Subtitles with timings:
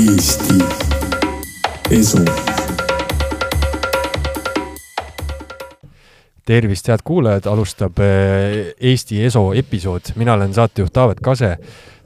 [0.00, 0.54] Eesti
[1.90, 2.18] Esu.
[6.44, 11.56] tervist, head kuulajad, alustab eh, Eesti Eso episood, mina olen saatejuht Taavet Kase.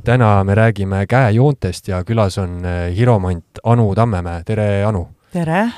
[0.05, 5.09] täna me räägime käejoontest ja külas on eh, hiromant Anu Tammemäe, tere Anu!
[5.33, 5.69] tere!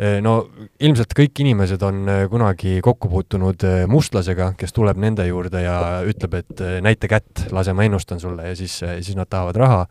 [0.00, 0.34] Eh, no
[0.80, 5.74] ilmselt kõik inimesed on kunagi kokku puutunud mustlasega, kes tuleb nende juurde ja
[6.08, 9.82] ütleb, et näita kätt, lase, ma ennustan sulle ja siis, siis nad tahavad raha.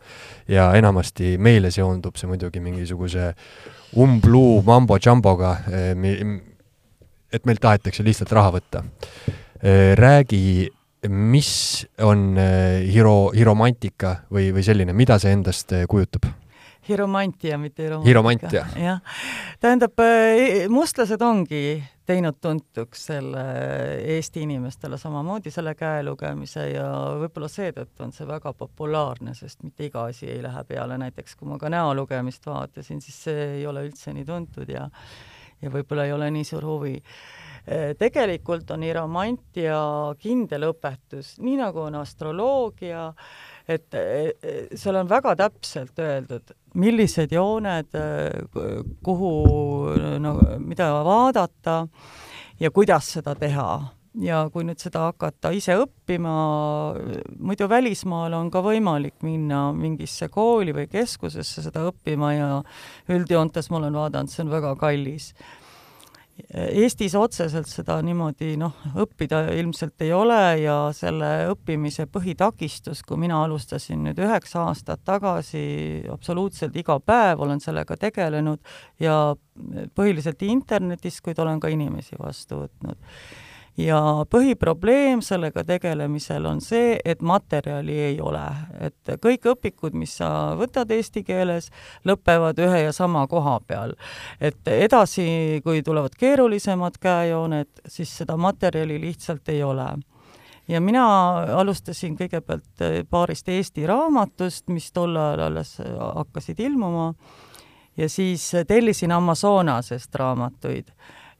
[0.50, 3.30] ja enamasti meile seondub see muidugi mingisuguse
[4.02, 5.54] umbluu mambo-jamboga,
[7.30, 8.82] et meilt tahetakse lihtsalt raha võtta.
[9.94, 10.68] räägi,
[11.06, 12.34] mis on
[12.90, 16.26] hiro, hiromantika või, või selline, mida see endast kujutab?
[16.90, 18.08] Hiromantia, mitte hiromantika.
[18.08, 18.66] hiromantia.
[18.76, 19.00] jah,
[19.62, 20.04] tähendab,
[20.72, 21.62] mustlased ongi
[22.10, 23.42] teinud tuntuks selle
[24.16, 26.86] Eesti inimestele samamoodi selle käelugemise ja
[27.20, 31.50] võib-olla seetõttu on see väga populaarne, sest mitte iga asi ei lähe peale, näiteks kui
[31.50, 34.88] ma ka näolugemist vaatasin, siis see ei ole üldse nii tuntud ja
[35.60, 36.96] ja võib-olla ei ole nii suur huvi.
[37.70, 39.76] Äh, tegelikult on iromantia
[40.18, 43.04] kindel õpetus, nii nagu on astroloogia,
[43.70, 46.50] et äh, seal on väga täpselt öeldud,
[46.82, 49.30] millised jooned, äh, kuhu
[50.18, 51.84] no mida vaadata
[52.58, 53.70] ja kuidas seda teha
[54.18, 56.34] ja kui nüüd seda hakata ise õppima,
[57.38, 62.50] muidu välismaal on ka võimalik minna mingisse kooli või keskusesse seda õppima ja
[63.14, 65.30] üldjoontes ma olen vaadanud, see on väga kallis.
[66.50, 73.42] Eestis otseselt seda niimoodi noh, õppida ilmselt ei ole ja selle õppimise põhitakistus, kui mina
[73.44, 75.62] alustasin nüüd üheksa aastat tagasi,
[76.12, 78.60] absoluutselt iga päev olen sellega tegelenud
[79.02, 79.34] ja
[79.94, 82.98] põhiliselt internetis, kuid olen ka inimesi vastu võtnud
[83.78, 88.44] ja põhiprobleem sellega tegelemisel on see, et materjali ei ole,
[88.80, 91.70] et kõik õpikud, mis sa võtad eesti keeles,
[92.08, 93.94] lõpevad ühe ja sama koha peal.
[94.40, 99.88] et edasi, kui tulevad keerulisemad käejooned, siis seda materjali lihtsalt ei ole.
[100.68, 101.04] Ja mina
[101.58, 107.14] alustasin kõigepealt paarist Eesti raamatust, mis tol ajal alles hakkasid ilmuma,
[107.96, 110.92] ja siis tellisin Amazonasest raamatuid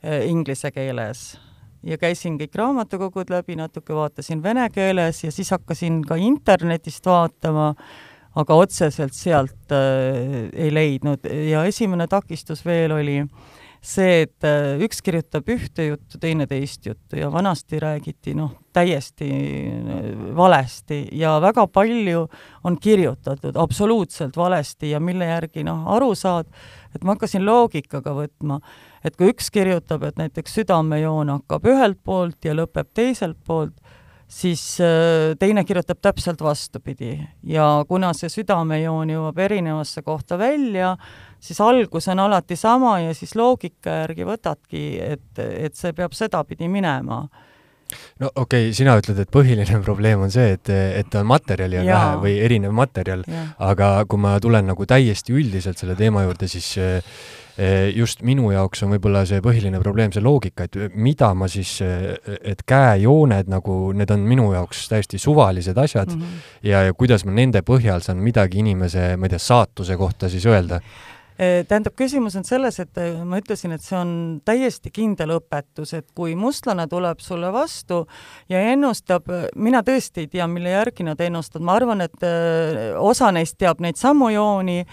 [0.02, 1.38] eh, inglise keeles
[1.82, 7.72] ja käisin kõik raamatukogud läbi, natuke vaatasin vene keeles ja siis hakkasin ka internetist vaatama,
[8.40, 11.26] aga otseselt sealt äh, ei leidnud.
[11.50, 13.18] Ja esimene takistus veel oli
[13.80, 19.30] see, et äh, üks kirjutab ühte juttu, teine teist juttu ja vanasti räägiti noh, täiesti
[19.30, 22.26] äh, valesti ja väga palju
[22.64, 26.52] on kirjutatud absoluutselt valesti ja mille järgi noh, aru saad,
[26.94, 28.60] et ma hakkasin loogikaga võtma
[29.04, 33.74] et kui üks kirjutab, et näiteks südamejoon hakkab ühelt poolt ja lõpeb teiselt poolt,
[34.30, 37.16] siis äh, teine kirjutab täpselt vastupidi.
[37.42, 40.94] Ja kuna see südamejoon jõuab erinevasse kohta välja,
[41.42, 46.68] siis algus on alati sama ja siis loogika järgi võtadki, et, et see peab sedapidi
[46.70, 47.24] minema.
[48.20, 51.88] No okei okay,, sina ütled, et põhiline probleem on see, et, et on materjali on
[51.88, 51.98] ja.
[51.98, 53.24] vähe või erinev materjal,
[53.58, 57.18] aga kui ma tulen nagu täiesti üldiselt selle teema juurde, siis äh,
[57.94, 62.16] just minu jaoks on võib-olla see põhiline probleem see loogika, et mida ma siis, eh,
[62.52, 66.50] et käejooned nagu, need on minu jaoks täiesti suvalised asjad mm -hmm.
[66.70, 70.46] ja, ja kuidas ma nende põhjal saan midagi inimese, ma ei tea, saatuse kohta siis
[70.46, 70.80] öelda
[71.38, 76.06] eh, tähendab, küsimus on selles, et ma ütlesin, et see on täiesti kindel õpetus, et
[76.14, 78.06] kui mustlane tuleb sulle vastu
[78.48, 82.28] ja ennustab, mina tõesti ei tea, mille järgi nad ennustavad, ma arvan, et
[82.96, 84.86] osa neist teab neid samu jooni,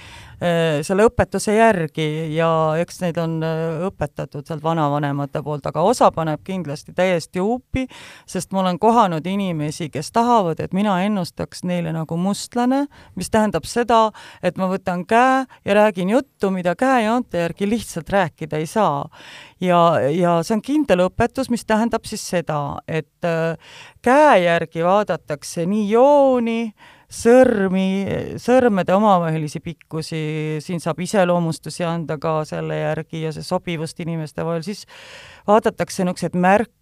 [0.86, 6.44] selle õpetuse järgi ja eks neid on äh, õpetatud sealt vanavanemate poolt, aga osa paneb
[6.46, 7.88] kindlasti täiesti huupi,
[8.30, 12.84] sest ma olen kohanud inimesi, kes tahavad, et mina ennustaks neile nagu mustlane,
[13.18, 14.12] mis tähendab seda,
[14.46, 19.10] et ma võtan käe ja räägin juttu, mida käejoonte järgi lihtsalt rääkida ei saa.
[19.62, 19.80] ja,
[20.14, 23.58] ja see on kindel õpetus, mis tähendab siis seda, et äh,
[24.06, 26.62] käe järgi vaadatakse nii jooni,
[27.08, 27.88] sõrmi,
[28.42, 30.22] sõrmede omavahelisi pikkusi,
[30.64, 34.86] siin saab iseloomustusi anda ka selle järgi ja see sobivust inimeste vahel, siis
[35.48, 36.74] vaadatakse niisuguseid märke,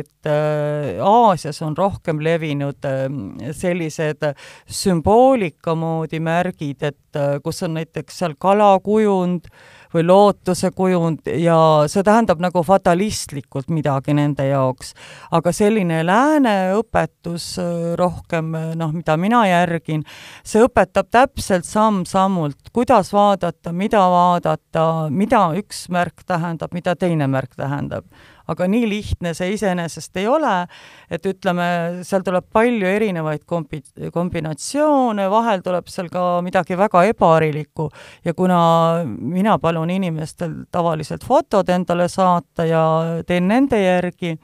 [0.00, 3.06] et äh, Aasias on rohkem levinud äh,
[3.54, 4.24] sellised
[4.66, 9.52] sümboolika moodi märgid, et äh, kus on näiteks seal kalakujund
[9.94, 11.58] või lootuse kujund ja
[11.90, 14.94] see tähendab nagu fatalistlikult midagi nende jaoks.
[15.30, 20.04] aga selline lääne õpetus äh, rohkem, äh, noh, mida mina järgin,
[20.44, 27.56] see õpetab täpselt samm-sammult, kuidas vaadata, mida vaadata, mida üks märk tähendab, mida teine märk
[27.56, 28.06] tähendab
[28.50, 30.54] aga nii lihtne see iseenesest ei ole,
[31.10, 31.66] et ütleme,
[32.06, 37.88] seal tuleb palju erinevaid kombi-, kombinatsioone, vahel tuleb seal ka midagi väga ebaharilikku
[38.26, 38.60] ja kuna
[39.06, 42.84] mina palun inimestel tavaliselt fotod endale saata ja
[43.26, 44.36] teen nende järgi,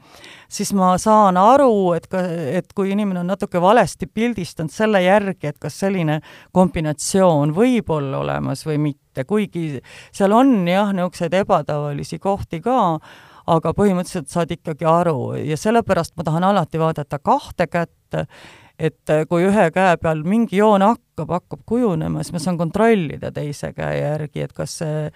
[0.49, 2.23] siis ma saan aru, et ka,
[2.59, 6.21] et kui inimene on natuke valesti pildistanud selle järgi, et kas selline
[6.55, 9.81] kombinatsioon võib olla olemas või mitte, kuigi
[10.15, 12.77] seal on jah, niisuguseid ebatavalisi kohti ka,
[13.47, 15.33] aga põhimõtteliselt saad ikkagi aru.
[15.39, 18.17] Ja sellepärast ma tahan alati vaadata kahte kätt,
[18.77, 23.71] et kui ühe käe peal mingi joon hakkab, hakkab kujunema, siis ma saan kontrollida teise
[23.73, 25.07] käe järgi, et kas see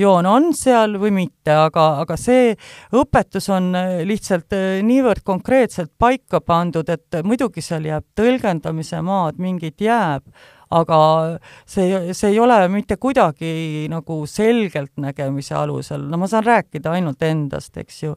[0.00, 2.56] joon on seal või mitte, aga, aga see
[2.96, 3.70] õpetus on
[4.08, 10.26] lihtsalt niivõrd konkreetselt paika pandud, et muidugi seal jääb tõlgendamise maad, mingit jääb,
[10.74, 10.98] aga
[11.66, 17.76] see, see ei ole mitte kuidagi nagu selgeltnägemise alusel, no ma saan rääkida ainult endast,
[17.80, 18.14] eks ju.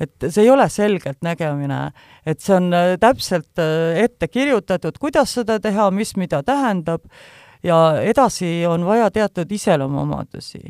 [0.00, 1.80] et see ei ole selgeltnägemine,
[2.26, 7.06] et see on äh, täpselt äh, ette kirjutatud, kuidas seda teha, mis mida tähendab
[7.64, 10.60] ja edasi on vaja teatud iseloomuomadusi.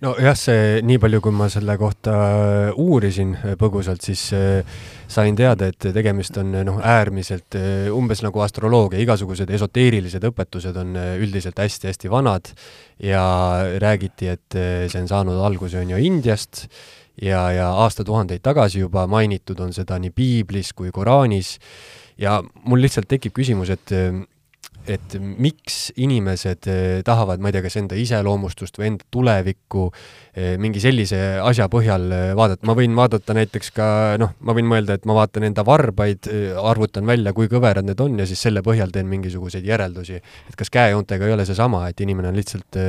[0.00, 4.76] nojah, see nii palju, kui ma selle kohta äh, uurisin äh, põgusalt, siis äh,
[5.08, 7.56] sain teada, et tegemist on noh, äärmiselt
[7.92, 12.52] umbes nagu astroloogia, igasugused esoteerilised õpetused on üldiselt hästi-hästi vanad
[13.02, 13.24] ja
[13.82, 16.66] räägiti, et see on saanud alguse, on ju, Indiast
[17.22, 21.56] ja, ja aastatuhandeid tagasi juba mainitud on seda nii piiblis kui Koraanis
[22.20, 23.92] ja mul lihtsalt tekib küsimus, et
[24.90, 30.54] et miks inimesed eh, tahavad, ma ei tea, kas enda iseloomustust või enda tulevikku eh,
[30.62, 33.88] mingi sellise asja põhjal eh, vaadata, ma võin vaadata näiteks ka
[34.22, 36.30] noh, ma võin mõelda, et ma vaatan enda varbaid,
[36.62, 40.20] arvutan välja, kui kõverad need on ja siis selle põhjal teen mingisuguseid järeldusi.
[40.22, 42.80] et kas käejoontega ei ole seesama, et inimene on lihtsalt,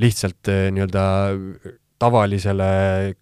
[0.00, 1.04] lihtsalt nii-öelda
[2.02, 2.70] tavalisele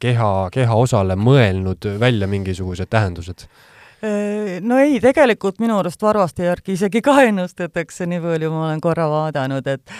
[0.00, 3.69] keha, kehaosale mõelnud välja mingisugused tähendused Äh,
[4.02, 9.08] no ei, tegelikult minu arust varvaste järgi isegi ka ennustatakse, nii palju ma olen korra
[9.10, 9.96] vaadanud, et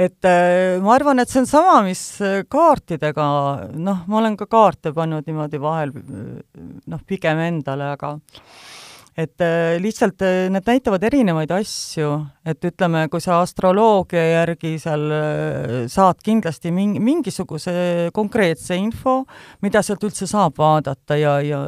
[0.00, 3.26] et äh, ma arvan, et see on sama, mis äh, kaartidega,
[3.76, 8.16] noh, ma olen ka kaarte pannud niimoodi vahel noh, pigem endale, aga
[9.16, 12.14] et äh, lihtsalt äh, need näitavad erinevaid asju,
[12.48, 17.74] et ütleme, kui sa astroloogia järgi seal äh, saad kindlasti mingi, mingisuguse
[18.16, 19.18] konkreetse info,
[19.64, 21.60] mida sealt üldse saab vaadata ja, ja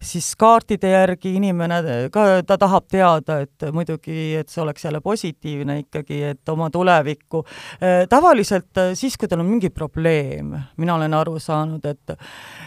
[0.00, 1.82] siis kaartide järgi inimene
[2.14, 7.44] ka, ta tahab teada, et muidugi, et see oleks jälle positiivne ikkagi, et oma tulevikku.
[8.08, 12.16] tavaliselt siis, kui tal on mingi probleem, mina olen aru saanud, et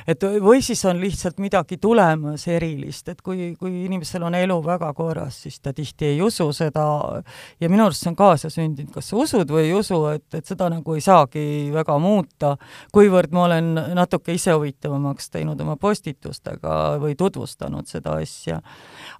[0.07, 4.93] et või siis on lihtsalt midagi tulemas erilist, et kui, kui inimesel on elu väga
[4.93, 7.21] korras, siis ta tihti ei usu seda.
[7.59, 10.69] Ja minu arust see on kaasasündinud, kas sa usud või ei usu, et, et seda
[10.69, 12.57] nagu ei saagi väga muuta,
[12.93, 18.61] kuivõrd ma olen natuke ise huvitavamaks teinud oma postitustega või tutvustanud seda asja.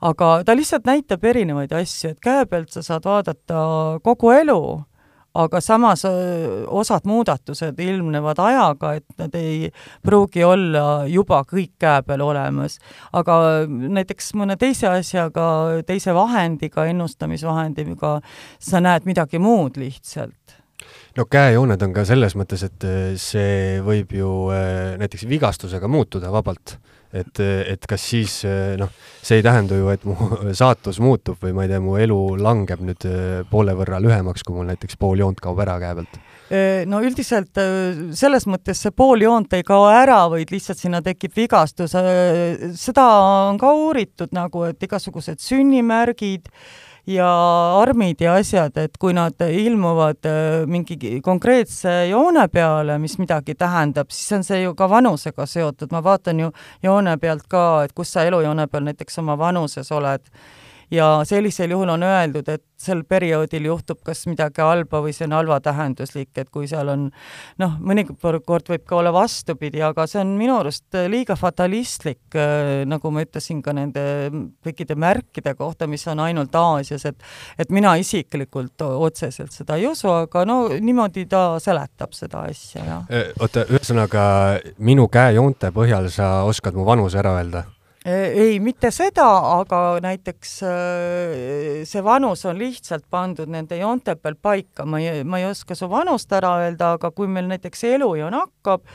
[0.01, 4.61] aga ta lihtsalt näitab erinevaid asju, et käe pealt sa saad vaadata kogu elu
[5.33, 6.05] aga samas
[6.67, 9.69] osad muudatused ilmnevad ajaga, et nad ei
[10.03, 12.79] pruugi olla juba kõik käe peal olemas.
[13.13, 18.19] aga näiteks mõne teise asjaga, teise vahendiga, ennustamisvahendiga,
[18.59, 20.60] sa näed midagi muud lihtsalt
[21.17, 22.87] no käejooned on ka selles mõttes, et
[23.19, 24.31] see võib ju
[25.01, 26.77] näiteks vigastusega muutuda vabalt
[27.13, 28.35] et, et kas siis
[28.79, 28.91] noh,
[29.21, 30.15] see ei tähenda ju, et mu
[30.61, 34.55] saatus muutub või ma ei tea, mu elu langeb nüüd äh, poole võrra lühemaks, kui
[34.57, 38.95] mul näiteks pool joont kaob ära käe pealt äh, no üldiselt äh, selles mõttes see
[38.95, 41.95] pool joont ei kao ära, vaid lihtsalt sinna tekib vigastus.
[42.79, 43.07] seda
[43.49, 46.47] on ka uuritud nagu, et igasugused sünnimärgid
[47.07, 47.29] ja
[47.81, 54.11] armid ja asjad, et kui nad ilmuvad äh, mingi konkreetse joone peale, mis midagi tähendab,
[54.13, 56.51] siis on see ju ka vanusega seotud, ma vaatan ju
[56.83, 60.21] joone pealt ka, et kus sa elujoone peal näiteks oma vanuses oled
[60.91, 65.35] ja sellisel juhul on öeldud, et sel perioodil juhtub kas midagi halba või see on
[65.37, 67.07] halvatähenduslik, et kui seal on
[67.61, 73.13] noh, mõnikord võib ka olla vastupidi, aga see on minu arust liiga fatalistlik, äh, nagu
[73.13, 74.03] ma ütlesin ka nende
[74.65, 77.27] kõikide märkide kohta, mis on ainult Aasias, et
[77.61, 83.05] et mina isiklikult otseselt seda ei usu, aga no niimoodi ta seletab seda asja, jah.
[83.11, 84.23] Äh, oota, ühesõnaga
[84.79, 87.67] minu käejoonte põhjal sa oskad mu vanuse ära öelda?
[88.05, 89.27] Ei, mitte seda,
[89.59, 95.41] aga näiteks äh, see vanus on lihtsalt pandud nende joonte peal paika, ma ei, ma
[95.41, 98.87] ei oska su vanust ära öelda, aga kui meil näiteks elujoon hakkab,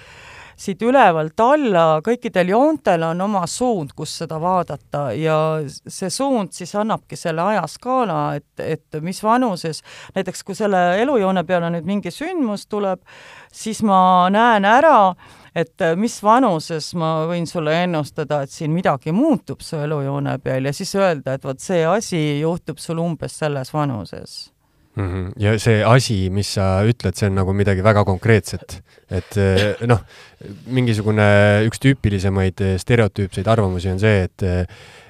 [0.57, 5.11] siit ülevalt alla, kõikidel joontel on oma suund, kus seda vaadata.
[5.15, 9.83] Ja see suund siis annabki selle ajaskaala, et, et mis vanuses,
[10.17, 13.05] näiteks kui selle elujoone peale nüüd mingi sündmus tuleb,
[13.53, 13.99] siis ma
[14.33, 15.13] näen ära,
[15.57, 20.69] et äh, mis vanuses ma võin sulle ennustada, et siin midagi muutub su elujoone peal
[20.69, 24.37] ja siis öelda, et vot see asi juhtub sul umbes selles vanuses
[24.97, 25.09] mm.
[25.09, 25.33] -hmm.
[25.41, 30.03] ja see asi, mis sa ütled, see on nagu midagi väga konkreetset, et äh, noh,
[30.75, 31.27] mingisugune
[31.69, 34.47] üks tüüpilisemaid stereotüüpseid arvamusi on see, et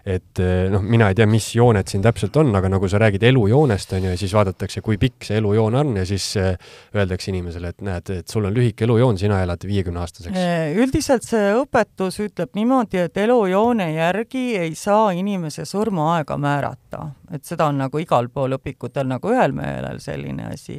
[0.07, 3.25] et eh, noh, mina ei tea, mis jooned siin täpselt on, aga nagu sa räägid
[3.27, 6.53] elujoonest, on ju, ja siis vaadatakse, kui pikk see elujoon on ja siis eh,
[6.95, 10.39] öeldakse inimesele, et näed, et sul on lühike elujoon, sina elad viiekümneaastaseks.
[10.39, 17.43] Eh, üldiselt see õpetus ütleb niimoodi, et elujoone järgi ei saa inimese surmaaega määrata, et
[17.49, 20.79] seda on nagu igal pool õpikutel nagu ühel meelel selline asi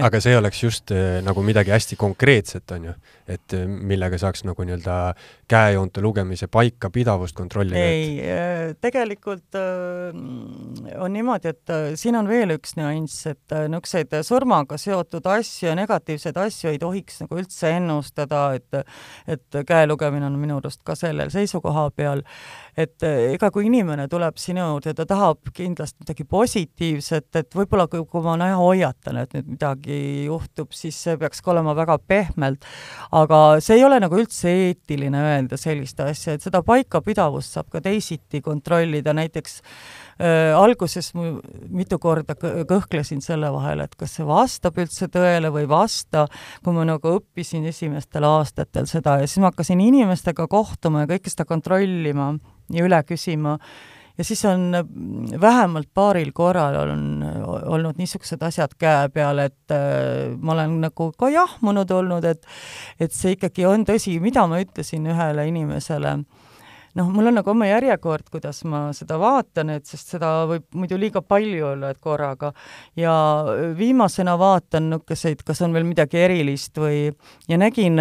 [0.00, 2.94] aga see oleks just äh, nagu midagi hästi konkreetset, on ju,
[3.30, 4.96] et äh, millega saaks nagu nii-öelda
[5.50, 7.78] käejoonte lugemise paikapidavust kontrollida?
[7.78, 9.58] ei äh, tegelikult
[10.98, 16.72] on niimoodi, et siin on veel üks nüanss, et niisuguseid surmaga seotud asju negatiivseid asju
[16.72, 18.82] ei tohiks nagu üldse ennustada, et
[19.28, 22.22] et käe lugemine on minu arust ka sellel seisukoha peal,
[22.76, 28.04] et ega kui inimene tuleb sinu juurde, ta tahab kindlasti midagi positiivset, et võib-olla kui,
[28.08, 32.64] kui ma hoiatan, et nüüd midagi juhtub, siis see peaks ka olema väga pehmelt.
[33.12, 37.82] Aga see ei ole nagu üldse eetiline öelda sellist asja, et seda paikapidavust saab ka
[37.84, 41.36] teisiti kontrollida, näiteks äh, alguses mu
[41.68, 46.26] mitu korda kõhklesin selle vahel, et kas see vastab üldse tõele või ei vasta,
[46.64, 49.18] kui ma nagu õppisin esimestel aastatel seda.
[49.20, 52.32] Ja siis ma hakkasin inimestega kohtuma ja kõike seda kontrollima
[52.72, 53.58] ja üle küsima
[54.22, 57.24] ja siis on mm, vähemalt paaril korral on
[57.66, 62.46] olnud niisugused asjad käe peal, et äh, ma olen nagu ka jahmunud olnud, et
[63.02, 66.20] et see ikkagi on tõsi, mida ma ütlesin ühele inimesele
[66.98, 70.98] noh, mul on nagu oma järjekord, kuidas ma seda vaatan, et sest seda võib muidu
[71.00, 72.52] liiga palju olla, et korraga.
[72.96, 73.14] ja
[73.78, 77.06] viimasena vaatan niisuguseid, kas on veel midagi erilist või,
[77.48, 78.00] ja nägin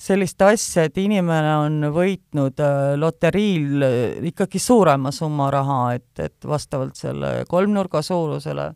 [0.00, 3.84] sellist asja, et inimene on võitnud äh, loteriil
[4.30, 8.70] ikkagi suurema summa raha, et, et vastavalt selle kolmnurga suurusele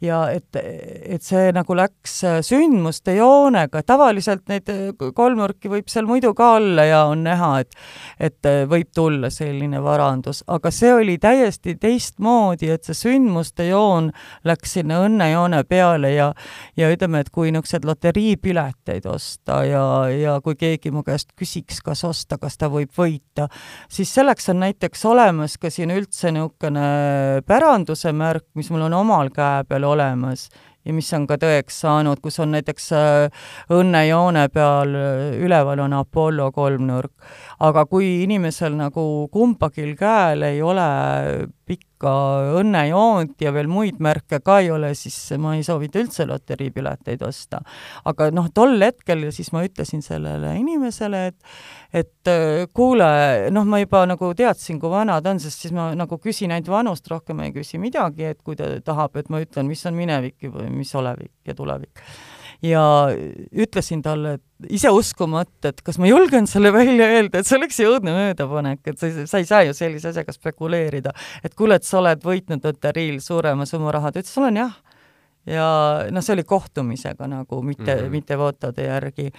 [0.00, 6.08] ja et, et see nagu läks äh, sündmuste joonega, tavaliselt neid äh, kolmnurki võib seal
[6.08, 7.76] muidu ka olla ja on näha, et
[8.20, 14.10] et äh, võib tulla selline varandus, aga see oli täiesti teistmoodi, et see sündmuste joon
[14.48, 16.30] läks sinna õnnejoone peale ja
[16.80, 22.04] ja ütleme, et kui niisuguseid loteriipileteid osta ja, ja kui keegi mu käest küsiks, kas
[22.08, 23.50] osta, kas ta võib võita,
[23.92, 26.88] siis selleks on näiteks olemas ka siin üldse niisugune
[27.46, 30.48] päranduse märk, mis mul on omal käe peal olemas
[30.84, 35.96] ja mis on ka tõeks saanud, kus on näiteks äh, õnnejoone peal äh, üleval on
[36.00, 37.12] Apollo kolmnurk.
[37.60, 40.86] Aga kui inimesel nagu kumbagi käel ei ole
[41.68, 42.12] pikka
[42.58, 47.60] õnnejoont ja veel muid märke ka ei ole, siis ma ei soovita üldse loteriipileteid osta.
[48.04, 51.38] aga noh, tol hetkel siis ma ütlesin sellele inimesele, et
[51.92, 53.10] et äh, kuule,
[53.50, 56.70] noh, ma juba nagu teadsin, kui vana ta on, sest siis ma nagu küsin ainult
[56.70, 60.48] vanust, rohkem ei küsi midagi, et kui ta tahab, et ma ütlen, mis on minevik
[60.48, 62.04] või mis olevik ja tulevik.
[62.62, 62.82] Ja
[63.56, 64.38] ütlesin talle,
[64.68, 68.82] ise uskumata, et kas ma julgen selle välja öelda, et see oleks ju õudne möödapanek,
[68.92, 71.14] et sa, sa ei saa ju sellise asjaga spekuleerida.
[71.44, 74.76] et kuule, et sa oled võitnud loteriil suurema summa raha, ta ütles, olen jah
[75.48, 75.66] ja
[76.12, 78.10] noh, see oli kohtumisega nagu, mitte mm, -hmm.
[78.10, 79.30] mitte fotode järgi.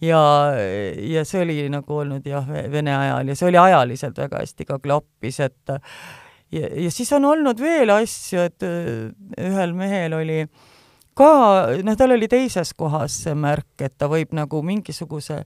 [0.00, 0.50] ja,
[0.98, 4.78] ja see oli nagu olnud jah, Vene ajal ja see oli ajaliselt väga hästi ka
[4.78, 5.74] klappis, et
[6.52, 8.62] ja, ja siis on olnud veel asju, et
[9.38, 10.46] ühel mehel oli
[11.14, 11.30] ka,
[11.86, 15.44] noh, tal oli teises kohas see märk, et ta võib nagu mingisuguse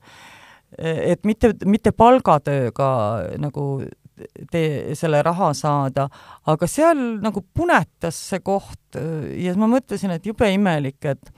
[0.78, 2.88] et mitte, mitte palgatööga
[3.40, 3.64] nagu
[4.52, 6.08] tee, selle raha saada,
[6.50, 8.98] aga seal nagu punetas see koht
[9.38, 11.32] ja ma mõtlesin, et jube imelik, et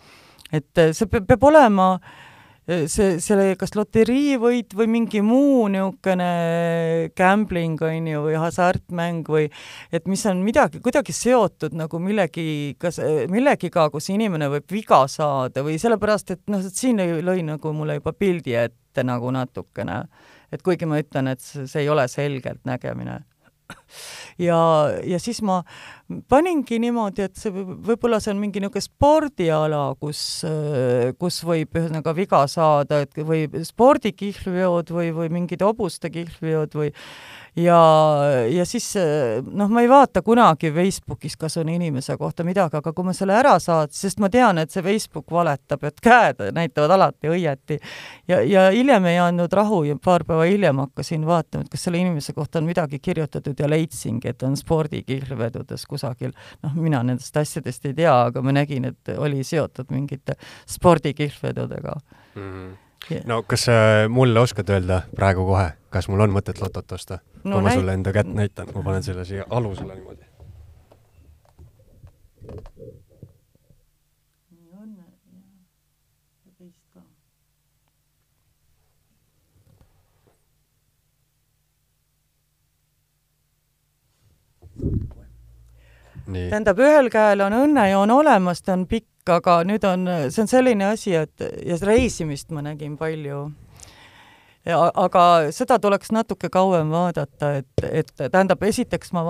[0.51, 1.93] et see peab, peab olema
[2.91, 6.31] see, selle kas loteriivõit või mingi muu niisugune
[7.19, 9.49] gambling, on ju, või hasartmäng või
[9.93, 13.01] et mis on midagi, kuidagi seotud nagu millegi, kas,
[13.33, 18.15] millegiga, kus inimene võib viga saada või sellepärast, et noh, siin lõi nagu mulle juba
[18.17, 20.05] pildi ette nagu natukene.
[20.51, 23.21] Et kuigi ma ütlen, et see ei ole selgeltnägemine
[24.39, 24.61] ja,
[25.07, 25.61] ja siis ma
[26.31, 30.23] paningi niimoodi, et see võib-olla see on mingi niisugune spordiala, kus,
[31.21, 36.91] kus võib ühesõnaga viga saada, et või spordikihlveod või, või mingid hobuste kihlveod või
[37.57, 37.79] ja,
[38.51, 38.93] ja siis
[39.47, 43.35] noh, ma ei vaata kunagi Facebookis, kas on inimese kohta midagi, aga kui ma selle
[43.39, 47.81] ära saad, sest ma tean, et see Facebook valetab, et käed näitavad alati õieti.
[48.29, 52.03] ja, ja hiljem ei andnud rahu ja paar päeva hiljem hakkasin vaatama, et kas selle
[52.03, 56.37] inimese kohta on midagi kirjutatud ja leidsingi, et on spordikihlvedudes kusagil.
[56.63, 60.37] noh, mina nendest asjadest ei tea, aga ma nägin, et oli seotud mingite
[60.69, 61.97] spordikihlvedudega
[62.35, 62.47] mm.
[62.47, 62.79] -hmm
[63.25, 63.73] no kas sa
[64.09, 67.57] mulle oskad öelda praegu kohe, kas mul on mõtet lotot osta no,?
[67.57, 70.30] kui ma sulle enda kätt näitan, ma panen selle siia alusele niimoodi.
[86.31, 90.91] Tähendab, ühel käel on õnnejoon olemas, ta on pikk, aga nüüd on, see on selline
[90.91, 93.51] asi, et ja reisimist ma nägin palju.
[94.71, 95.25] aga
[95.57, 99.25] seda tuleks natuke kauem vaadata, et, et tähendab, esiteks ma,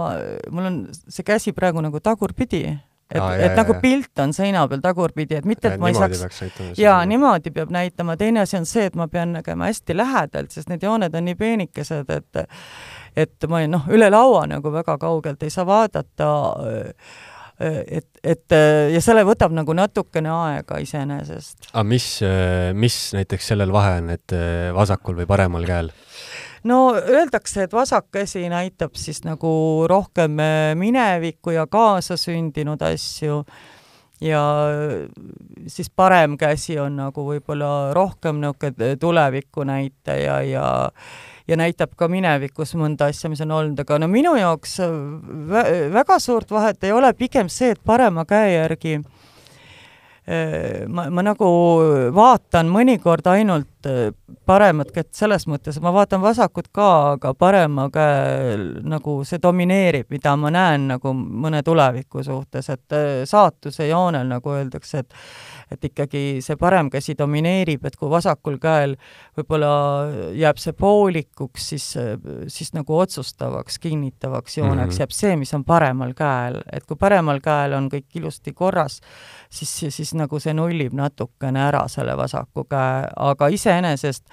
[0.51, 2.65] mul on see käsi praegu nagu tagurpidi
[3.11, 3.81] et et nagu jah.
[3.83, 6.43] pilt on seina peal tagurpidi, et mitte, et ja, ma ei saaks,
[6.79, 10.71] jaa, niimoodi peab näitama, teine asi on see, et ma pean nägema hästi lähedalt, sest
[10.71, 12.45] need jooned on nii peenikesed, et
[13.19, 16.29] et ma noh, üle laua nagu väga kaugelt ei saa vaadata,
[17.61, 18.57] et, et
[18.95, 21.73] ja selle võtab nagu natukene aega iseenesest.
[21.73, 22.07] aga mis,
[22.79, 24.39] mis näiteks sellel vahe on, et
[24.77, 25.91] vasakul või paremal käel?
[26.65, 30.37] No öeldakse, et vasak käsi näitab siis nagu rohkem
[30.75, 33.45] minevikku ja kaasasündinud asju.
[34.21, 34.43] Ja
[35.67, 40.67] siis parem käsi on nagu võib-olla rohkem niisugune tuleviku näitaja ja
[41.49, 44.77] ja näitab ka minevikus mõnda asja, mis on olnud, aga no minu jaoks
[45.49, 45.65] vä
[45.97, 49.09] väga suurt vahet ei ole, pigem see, et parema käe järgi äh,
[50.31, 51.47] Äh, ma, ma nagu
[52.15, 53.70] vaatan mõnikord ainult äh,
[54.47, 60.35] paremat kätt selles mõttes, ma vaatan vasakut ka, aga parema käe nagu see domineerib, mida
[60.37, 65.15] ma näen nagu mõne tuleviku suhtes, et äh, saatuse joonel, nagu öeldakse, et
[65.71, 68.97] et ikkagi see parem käsi domineerib, et kui vasakul käel
[69.39, 69.71] võib-olla
[70.35, 71.87] jääb see poolikuks, siis,
[72.51, 75.01] siis nagu otsustavaks, kinnitavaks jooneks mm -hmm.
[75.01, 79.01] jääb see, mis on paremal käel, et kui paremal käel on kõik ilusti korras,
[79.51, 84.27] siis, siis nagu see nullib natukene ära selle vasaku käe, aga iseenesest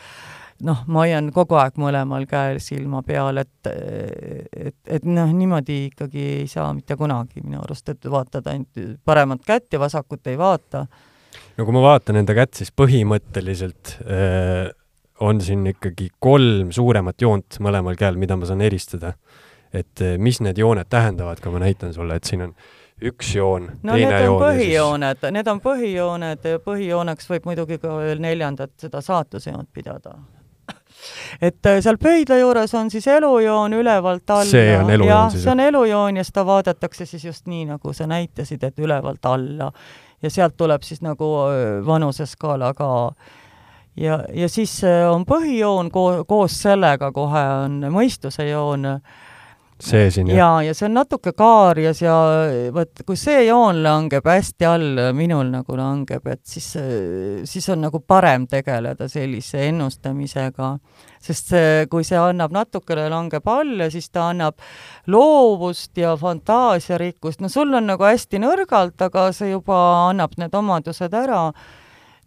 [0.65, 6.24] noh, ma hoian kogu aeg mõlemal käel silma peal, et, et, et noh, niimoodi ikkagi
[6.39, 10.88] ei saa mitte kunagi minu arust, et vaatad ainult paremat kätt ja vasakut ei vaata
[11.58, 14.72] no kui ma vaatan enda kätt, siis põhimõtteliselt äh,
[15.25, 19.14] on siin ikkagi kolm suuremat joont mõlemal käel, mida ma saan eristada.
[19.74, 22.53] et äh, mis need jooned tähendavad, kui ma näitan sulle, et siin on
[23.01, 28.00] üks joon, no teine need on põhijooned need on põhijooned ja põhijooneks võib muidugi ka
[28.00, 30.16] veel neljandat, seda saatusejoont pidada
[31.48, 34.50] et äh, seal pöidla juures on siis elujoon ülevalt alla.
[34.50, 35.44] see on elujoon siis?
[35.44, 39.72] see on elujoon ja seda vaadatakse siis just nii, nagu sa näitasid, et ülevalt alla
[40.22, 41.29] ja sealt tuleb siis nagu
[41.86, 42.90] vanuseskaala ka.
[43.96, 44.79] ja, ja siis
[45.12, 48.90] on põhijoon ko koos sellega kohe on mõistuse joon
[49.79, 50.37] see siin, jah?
[50.40, 52.16] jaa, ja see on natuke kaarjas ja
[52.74, 56.72] vot, kui see joon langeb hästi all, minul nagu langeb, et siis,
[57.50, 60.75] siis on nagu parem tegeleda sellise ennustamisega.
[61.22, 64.57] sest see, kui see annab natukene, langeb alla, siis ta annab
[65.07, 71.13] loovust ja fantaasiarikkust, no sul on nagu hästi nõrgalt, aga see juba annab need omadused
[71.13, 71.51] ära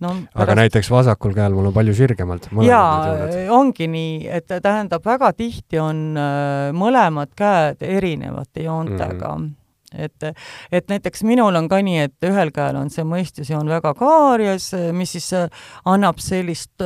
[0.01, 0.41] no pärast...
[0.45, 2.51] aga näiteks vasakul käel mul on palju sirgemalt.
[2.67, 3.15] jaa,
[3.57, 9.49] ongi nii, et tähendab, väga tihti on äh, mõlemad käed erinevate joontega mm.
[9.49, 9.57] -hmm
[9.91, 10.23] et,
[10.71, 15.17] et näiteks minul on ka nii, et ühel käel on see mõistusjoon väga kaarjas, mis
[15.17, 15.49] siis äh,
[15.85, 16.85] annab sellist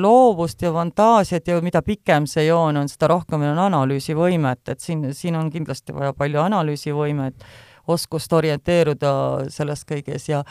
[0.00, 5.10] loovust ja fantaasiat ja mida pikem see joon on, seda rohkem on analüüsivõimet, et siin,
[5.12, 7.44] siin on kindlasti vaja palju analüüsivõimet
[7.88, 9.12] oskust orienteeruda
[9.52, 10.42] selles kõiges ja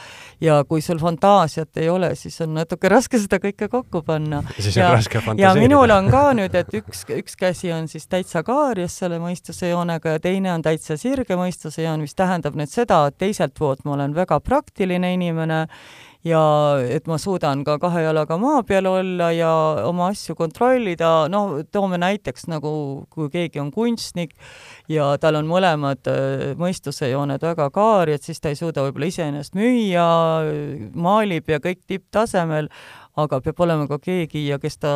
[0.42, 4.44] ja kui sul fantaasiat ei ole, siis on natuke raske seda kõike kokku panna.
[4.60, 5.48] siis on raske fantaseerida.
[5.48, 9.72] ja minul on ka nüüd, et üks, üks käsi on siis täitsa kaarjas selle mõistuse
[9.72, 13.86] joonega ja teine on täitsa sirge mõistuse joon, mis tähendab nüüd seda, et teiselt poolt
[13.86, 15.66] ma olen väga praktiline inimene
[16.28, 16.44] ja
[16.92, 19.52] et ma suudan ka kahe jalaga maa peal olla ja
[19.88, 22.72] oma asju kontrollida, noh, toome näiteks nagu,
[23.14, 24.36] kui keegi on kunstnik
[24.92, 30.08] ja tal on mõlemad äh, mõistusejooned väga kaarjad, siis ta ei suuda võib-olla iseennast müüa,
[30.96, 32.72] maalib ja kõik tipptasemel,
[33.18, 34.92] aga peab olema ka keegi ja kes ta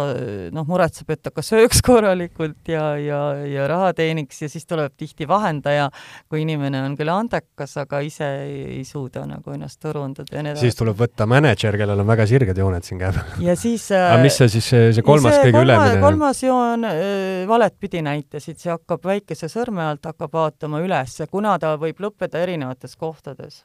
[0.53, 4.93] noh, muretseb, et ta ka sööks korralikult ja, ja, ja raha teeniks ja siis tuleb
[4.99, 5.89] tihti vahendaja,
[6.29, 10.53] kui inimene on küll andekas, aga ise ei, ei suuda nagu ennast turundada ja nii
[10.53, 10.67] edasi.
[10.67, 13.34] siis tuleb võtta mänedžer, kellel on väga sirged jooned siin käe peal.
[13.49, 16.05] ja siis aga mis see siis, see kolmas see kõige kolma, ülemine?
[16.05, 21.57] kolmas joon äh, valet pidi näitasid, see hakkab väikese sõrme alt, hakkab vaatama üles, kuna
[21.62, 23.63] ta võib lõppeda erinevates kohtades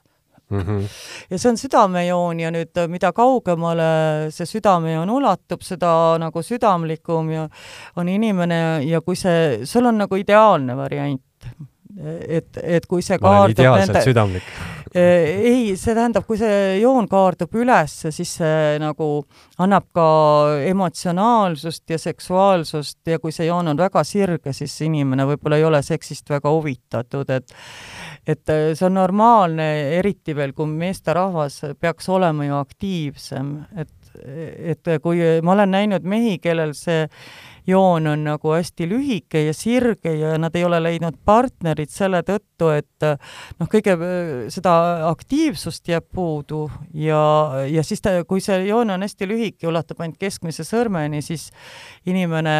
[0.50, 0.88] Mm -hmm.
[1.30, 7.48] ja see on südamejoon ja nüüd mida kaugemale see südamejoon ulatub, seda nagu südamlikum ja
[7.96, 11.22] on inimene ja kui see, sul on nagu ideaalne variant
[11.96, 14.02] et, et kui see kaardub nende,
[14.96, 19.08] ei, see tähendab, kui see joon kaardub üles, siis see nagu
[19.62, 20.06] annab ka
[20.68, 25.82] emotsionaalsust ja seksuaalsust ja kui see joon on väga sirge, siis inimene võib-olla ei ole
[25.84, 27.56] seksist väga huvitatud, et
[28.26, 29.66] et see on normaalne,
[30.00, 36.38] eriti veel, kui meesterahvas peaks olema ju aktiivsem, et et kui ma olen näinud mehi,
[36.40, 37.04] kellel see
[37.66, 42.70] joon on nagu hästi lühike ja sirge ja nad ei ole leidnud partnerit selle tõttu,
[42.74, 43.06] et
[43.58, 43.96] noh, kõige
[44.52, 44.76] seda
[45.10, 47.20] aktiivsust jääb puudu ja,
[47.70, 51.50] ja siis ta, kui see joon on hästi lühike, ulatub ainult keskmise sõrmeni, siis
[52.06, 52.56] inimene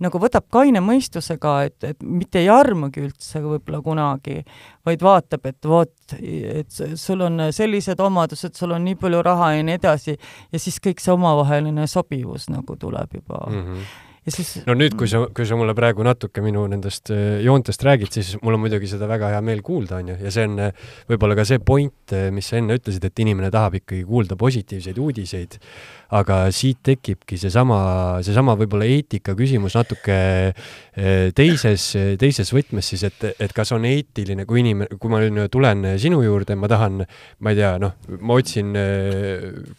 [0.00, 4.40] nagu võtab kaine mõistusega, et, et mitte ei armugi üldse võib-olla kunagi,
[4.86, 9.66] vaid vaatab, et vot, et sul on sellised omadused, sul on nii palju raha ja
[9.66, 10.16] nii edasi,
[10.52, 13.66] ja siis kõik see omavaheline sobivus nagu tuleb juba mm.
[13.66, 13.90] -hmm
[14.26, 17.84] ja siis no nüüd, kui sa, kui sa mulle praegu natuke minu nendest äh, joontest
[17.86, 20.58] räägid, siis mul on muidugi seda väga hea meel kuulda, on ju, ja see on
[20.66, 24.36] äh, võib-olla ka see point, äh, mis sa enne ütlesid, et inimene tahab ikkagi kuulda
[24.40, 25.58] positiivseid uudiseid.
[26.10, 27.78] Aga siit tekibki seesama,
[28.26, 30.16] seesama võib-olla eetika küsimus natuke
[31.38, 31.84] teises,
[32.18, 36.18] teises võtmes siis, et, et kas on eetiline, kui inimene, kui ma nüüd tulen sinu
[36.24, 37.04] juurde, ma tahan,
[37.38, 38.74] ma ei tea, noh, ma otsin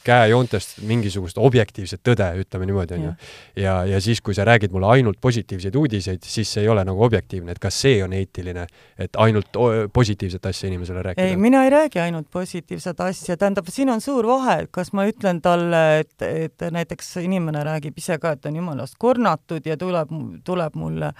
[0.07, 3.11] käejoontest mingisugust objektiivset tõde, ütleme niimoodi, onju.
[3.59, 7.03] ja, ja siis, kui sa räägid mulle ainult positiivseid uudiseid, siis see ei ole nagu
[7.03, 8.67] objektiivne, et kas see on eetiline,
[9.01, 9.57] et ainult
[9.93, 11.27] positiivset asja inimesele rääkida?
[11.27, 15.07] ei, mina ei räägi ainult positiivset asja, tähendab, siin on suur vahe, et kas ma
[15.09, 20.11] ütlen talle, et et, näiteks inimene räägib ise ka, et on jumalast kurnatud ja tuleb,
[20.45, 21.11] tuleb mulle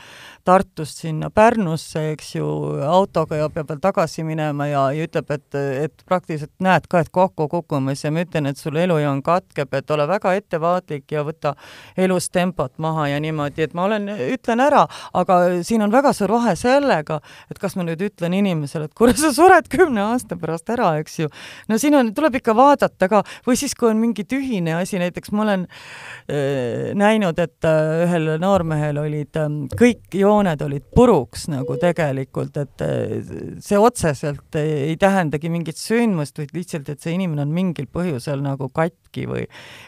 [0.44, 2.48] Tartust sinna Pärnusse, eks ju,
[2.88, 7.12] autoga ja peab veel tagasi minema ja, ja ütleb, et, et praktiliselt näed ka, et
[7.14, 11.56] kokku kukkumas ja ma ütlen, et sul elujoon katkeb, et ole väga ettevaatlik ja võta
[11.98, 14.86] elus tempot maha ja niimoodi, et ma olen, ütlen ära,
[15.18, 17.20] aga siin on väga suur vahe sellega,
[17.52, 21.20] et kas ma nüüd ütlen inimesele, et kuule, sa sured kümne aasta pärast ära, eks
[21.24, 21.32] ju.
[21.70, 25.34] no siin on, tuleb ikka vaadata ka, või siis, kui on mingi tühine asi, näiteks
[25.36, 31.78] ma olen äh, näinud, et äh, ühel noormehel olid äh, kõik jooned olid puruks nagu
[31.82, 33.18] tegelikult, et äh,
[33.64, 38.70] see otseselt ei tähendagi mingit sündmust, vaid lihtsalt, et see inimene on mingil põhjusel nagu
[38.74, 39.46] katki või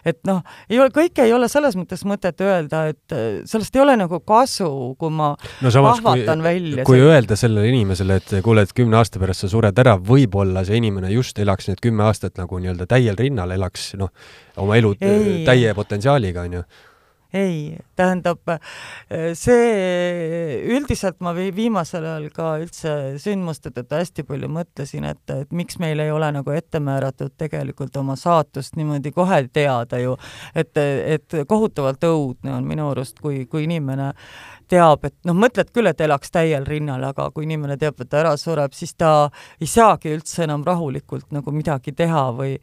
[0.08, 3.82] et noh, ei ole, kõike ei ole selles mõttes mõtet öelda, et äh, sellest ei
[3.84, 6.86] ole nagu kasu, kui ma no samas, vahvatan kui, välja.
[6.88, 7.10] kui see...
[7.10, 11.12] öelda sellele inimesele, et kuule, et kümne aasta pärast sa sured ära, võib-olla see inimene
[11.13, 14.13] just elaks need kümme aastat nagu nii-öelda täiel rinnal, elaks noh,
[14.63, 15.44] oma elu ei.
[15.48, 16.66] täie potentsiaaliga, on ju
[17.34, 18.54] ei, tähendab
[19.38, 25.80] see, üldiselt ma viimasel ajal ka üldse sündmuste tõttu hästi palju mõtlesin, et, et miks
[25.82, 30.17] meil ei ole nagu ette määratud tegelikult oma saatust niimoodi kohe teada ju,
[30.56, 35.70] et, et kohutavalt õudne on minu arust, kui, kui inimene äh, teab, et noh, mõtled
[35.74, 39.30] küll, et elaks täiel rinnal, aga kui inimene teab, et ta ära sureb, siis ta
[39.62, 42.56] ei saagi üldse enam rahulikult nagu midagi teha või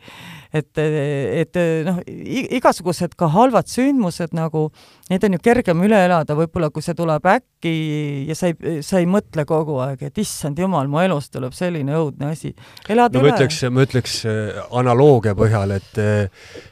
[0.57, 4.69] et, et noh, igasugused ka halvad sündmused nagu,
[5.11, 7.75] need on ju kergem üle elada, võib-olla kui see tuleb äkki
[8.29, 11.95] ja sa ei, sa ei mõtle kogu aeg, et issand jumal, mu elus tuleb selline
[11.99, 12.55] õudne asi.
[12.89, 13.31] elad no, üle.
[13.31, 16.03] ma ütleks, ma ütleks äh, analoogia põhjal, et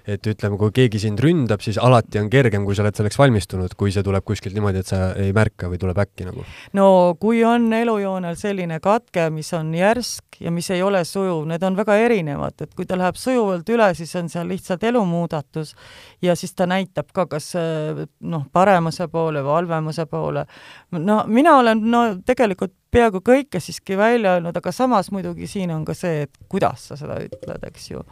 [0.08, 3.74] et ütleme, kui keegi sind ründab, siis alati on kergem, kui sa oled selleks valmistunud,
[3.78, 6.44] kui see tuleb kuskilt niimoodi, et sa ei märka või tuleb äkki nagu?
[6.76, 6.88] no
[7.20, 11.76] kui on elujoonel selline katke, mis on järsk ja mis ei ole sujuv, need on
[11.78, 15.74] väga erinevad, et kui ta läheb sujuvalt üle, siis on seal lihtsalt elumuudatus
[16.22, 20.46] ja siis ta näitab ka kas noh, paremuse poole või halvemuse poole.
[20.92, 25.84] no mina olen no tegelikult peaaegu kõike siiski välja öelnud, aga samas muidugi siin on
[25.84, 28.04] ka see, et kuidas sa seda ütled, eks ju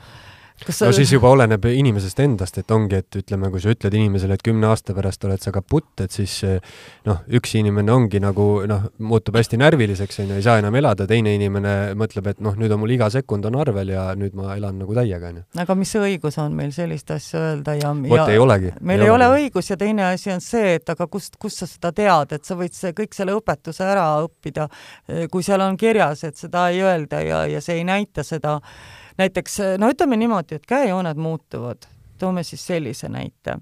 [0.64, 0.88] Kas sa...
[0.88, 4.44] no siis juba oleneb inimesest endast, et ongi, et ütleme, kui sa ütled inimesele, et
[4.44, 6.38] kümne aasta pärast oled sa kaputt, et siis
[7.06, 11.34] noh, üks inimene ongi nagu noh, muutub hästi närviliseks, onju, ei saa enam elada, teine
[11.36, 14.80] inimene mõtleb, et noh, nüüd on mul iga sekund on arvel ja nüüd ma elan
[14.80, 15.46] nagu täiega, onju.
[15.66, 18.72] aga mis õigus on meil sellist asja öelda ja vot ei olegi.
[18.80, 21.68] meil ei, ei ole õigus ja teine asi on see, et aga kust, kust sa
[21.70, 24.70] seda tead, et sa võid see, kõik selle õpetuse ära õppida,
[25.30, 28.60] kui seal on kirjas, et seda ei öelda ja, ja see ei näita seda
[29.18, 33.60] näiteks no ütleme niimoodi, et käejooned muutuvad, toome siis sellise näite.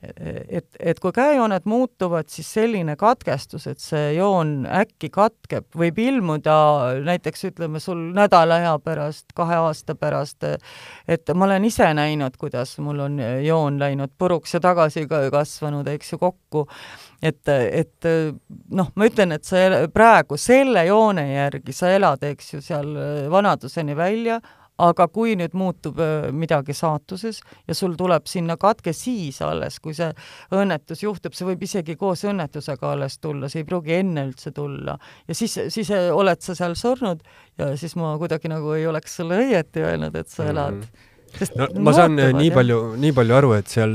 [0.00, 6.54] Et, et kui käejooned muutuvad, siis selline katkestus, et see joon äkki katkeb, võib ilmuda
[7.04, 10.46] näiteks ütleme sul nädala aja pärast, kahe aasta pärast,
[11.04, 16.14] et ma olen ise näinud, kuidas mul on joon läinud puruks ja tagasi kasvanud, eks
[16.14, 16.64] ju, kokku.
[17.20, 18.08] Et, et
[18.72, 22.96] noh, ma ütlen, et sa praegu selle joone järgi sa elad, eks ju, seal
[23.28, 24.40] vanaduseni välja,
[24.80, 25.98] aga kui nüüd muutub
[26.32, 30.10] midagi saatuses ja sul tuleb sinna katke siis alles, kui see
[30.56, 34.96] õnnetus juhtub, see võib isegi koos õnnetusega alles tulla, see ei pruugi enne üldse tulla.
[35.28, 37.22] ja siis, siis oled sa seal surnud
[37.58, 40.90] ja siis ma kuidagi nagu ei oleks sulle õieti öelnud, et sa elad mm.
[40.90, 42.54] -hmm Sest no ma saan vaatavad, nii jah.
[42.56, 43.92] palju, nii palju aru, et seal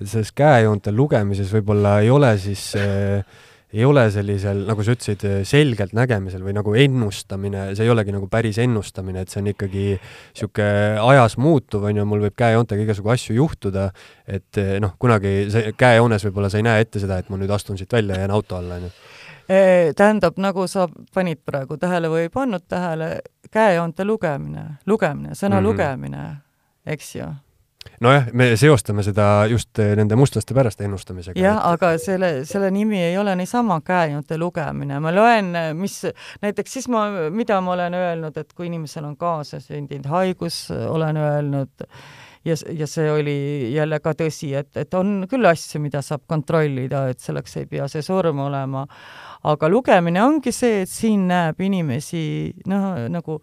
[0.00, 3.24] selles käejoonte lugemises võib-olla ei ole siis äh,
[3.72, 8.26] ei ole sellisel, nagu sa ütlesid, selgelt nägemisel või nagu ennustamine, see ei olegi nagu
[8.30, 13.12] päris ennustamine, et see on ikkagi niisugune ajas muutuv, on ju, mul võib käejoontega igasugu
[13.14, 13.90] asju juhtuda,
[14.26, 17.78] et noh, kunagi see käejoones võib-olla sa ei näe ette seda, et ma nüüd astun
[17.78, 18.94] siit välja ja jään auto alla, on ju
[19.98, 23.08] tähendab, nagu sa panid praegu tähele või ei pannud tähele,
[23.50, 25.66] käejoonte lugemine, lugemine, sõna mm -hmm.
[25.66, 26.26] lugemine,
[26.86, 27.26] eks ju
[28.04, 31.40] nojah, me seostame seda just eh, nende mustlaste pärast ennustamisega.
[31.40, 36.00] jah et..., aga selle, selle nimi ei ole niisama käejoonte lugemine, ma loen, mis,
[36.42, 41.88] näiteks siis ma, mida ma olen öelnud, et kui inimesel on kaasasündinud haigus, olen öelnud,
[42.44, 43.38] ja, ja see oli
[43.74, 47.88] jälle ka tõsi, et, et on küll asju, mida saab kontrollida, et selleks ei pea
[47.90, 48.86] see surm olema
[49.48, 52.22] aga lugemine ongi see, et siin näeb inimesi
[52.68, 53.38] noh, nagu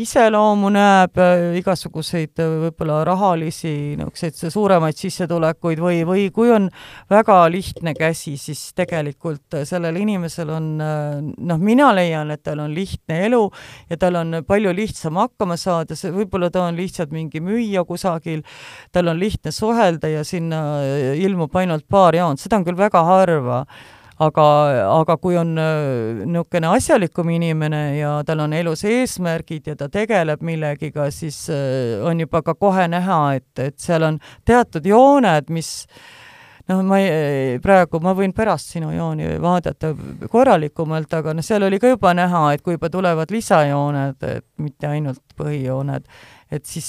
[0.00, 6.70] iseloomu näeb, äh, igasuguseid äh, võib-olla rahalisi niisuguseid suuremaid sissetulekuid või, või kui on
[7.10, 12.74] väga lihtne käsi, siis tegelikult äh, sellel inimesel on noh, mina leian, et tal on
[12.74, 13.42] lihtne elu
[13.90, 18.44] ja tal on palju lihtsam hakkama saada, see võib-olla ta on lihtsalt mingi müüja kusagil,
[18.94, 20.60] tal on lihtne suhelda ja sinna
[21.18, 23.64] ilmub ainult paar joont, seda on küll väga harva
[24.20, 24.46] aga,
[25.00, 30.42] aga kui on äh, niisugune asjalikum inimene ja tal on elus eesmärgid ja ta tegeleb
[30.44, 35.70] millegiga, siis äh, on juba ka kohe näha, et, et seal on teatud jooned, mis
[36.70, 39.92] noh, ma ei, praegu ma võin pärast sinu jooni vaadata
[40.30, 44.90] korralikumalt, aga noh, seal oli ka juba näha, et kui juba tulevad lisajooned, et mitte
[44.90, 46.06] ainult põhijooned,
[46.50, 46.86] et siis,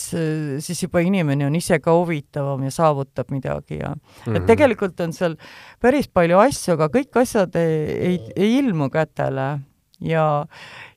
[0.66, 4.36] siis juba inimene on ise ka huvitavam ja saavutab midagi ja mm -hmm.
[4.36, 4.48] et mhm.
[4.48, 5.36] tegelikult on seal
[5.80, 7.76] päris palju asju, aga kõik asjad ei,
[8.10, 9.60] ei, ei ilmu kätele
[10.02, 10.26] ja,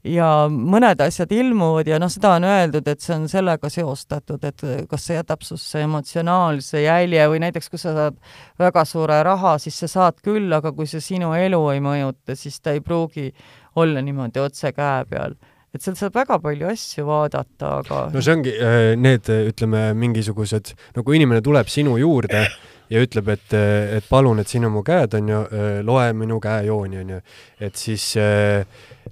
[0.05, 4.64] ja mõned asjad ilmuvad ja noh, seda on öeldud, et see on sellega seostatud, et
[4.90, 8.20] kas see jätab susse emotsionaalse jälje või näiteks kui sa saad
[8.61, 12.61] väga suure raha, siis sa saad küll, aga kui see sinu elu ei mõjuta, siis
[12.61, 13.31] ta ei pruugi
[13.77, 15.37] olla niimoodi otse käe peal
[15.74, 20.74] et seal saab väga palju asju vaadata, aga no see ongi äh, need, ütleme, mingisugused,
[20.94, 22.46] no kui inimene tuleb sinu juurde
[22.92, 23.54] ja ütleb, et,
[23.98, 27.20] et palun, et siin on mu käed, on ju, äh, loe minu käejooni, on ju,
[27.68, 28.62] et siis äh,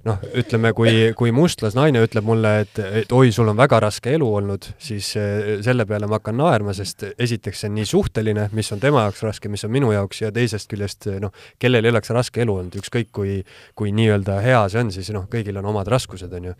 [0.07, 4.27] noh, ütleme, kui, kui mustlasnaine ütleb mulle, et, et oi, sul on väga raske elu
[4.39, 8.71] olnud, siis eh, selle peale ma hakkan naerma, sest esiteks see on nii suhteline, mis
[8.75, 12.11] on tema jaoks raske, mis on minu jaoks ja teisest küljest noh, kellel ei oleks
[12.15, 13.39] raske elu olnud, ükskõik kui,
[13.79, 16.57] kui nii-öelda hea see on, siis noh, kõigil on omad raskused, on ju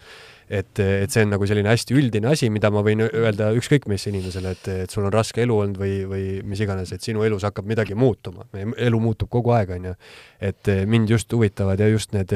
[0.50, 4.06] et, et see on nagu selline hästi üldine asi, mida ma võin öelda ükskõik mis
[4.10, 7.46] inimesele, et, et sul on raske elu olnud või, või mis iganes, et sinu elus
[7.48, 8.48] hakkab midagi muutuma.
[8.54, 9.96] meie elu muutub kogu aeg, on ju.
[10.44, 12.34] et mind just huvitavad ja just need,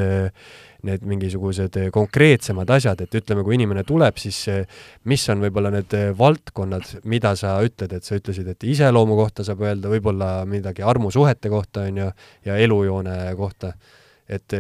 [0.88, 4.46] need mingisugused konkreetsemad asjad, et ütleme, kui inimene tuleb, siis
[5.10, 9.66] mis on võib-olla need valdkonnad, mida sa ütled, et sa ütlesid, et iseloomu kohta saab
[9.68, 12.12] öelda, võib-olla midagi armusuhete kohta, on ju,
[12.48, 13.74] ja elujoone kohta.
[14.28, 14.54] et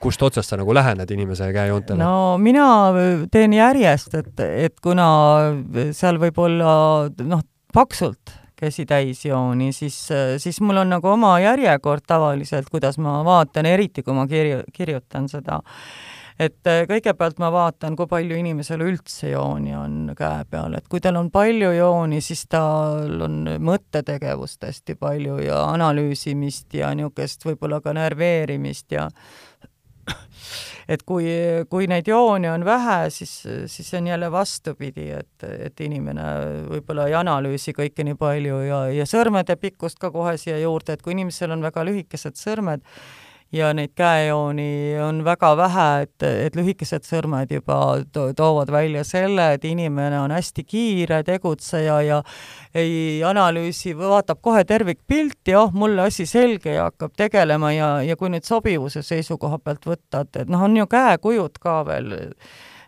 [0.00, 2.02] kust otsast sa nagu lähened inimese käejoontele?
[2.02, 2.66] no mina
[3.32, 5.08] teen järjest, et, et kuna
[5.96, 6.74] seal võib olla
[7.24, 10.08] noh, paksult käsitäisjooni, siis,
[10.38, 15.28] siis mul on nagu oma järjekord tavaliselt, kuidas ma vaatan, eriti kui ma kirju-, kirjutan
[15.32, 15.62] seda.
[16.40, 21.16] et kõigepealt ma vaatan, kui palju inimesel üldse jooni on käe peal, et kui tal
[21.20, 27.96] on palju jooni, siis tal on mõttetegevust hästi palju ja analüüsimist ja niisugust võib-olla ka
[27.96, 29.08] närveerimist ja
[30.92, 31.26] et kui,
[31.70, 33.32] kui neid jooni on vähe, siis,
[33.70, 36.26] siis on jälle vastupidi, et, et inimene
[36.70, 41.02] võib-olla ei analüüsi kõike nii palju ja, ja sõrmede pikkust ka kohe siia juurde, et
[41.02, 42.84] kui inimesel on väga lühikesed sõrmed,
[43.52, 47.78] ja neid käejooni on väga vähe, et, et lühikesed sõrmed juba
[48.12, 52.22] to toovad välja selle, et inimene on hästi kiire tegutseja ja
[52.74, 58.30] ei analüüsi, vaatab kohe tervikpilti, oh, mulle asi selge ja hakkab tegelema ja, ja kui
[58.30, 62.14] nüüd sobivuse seisukoha pealt võtta, et, et noh, on ju käekujud ka veel,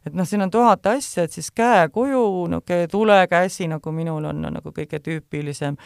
[0.07, 2.23] et noh, siin on tuhat asja, et siis käekuju,
[2.55, 5.79] niisugune tulekäsi, nagu minul on, on nagu kõige tüüpilisem,